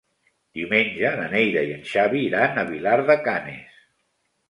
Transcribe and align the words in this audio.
Diumenge 0.59 1.11
na 1.19 1.27
Neida 1.35 1.63
i 1.69 1.75
en 1.75 1.85
Xavi 1.91 2.25
iran 2.31 2.61
a 2.65 2.67
Vilar 2.73 2.99
de 3.11 3.23
Canes. 3.31 3.83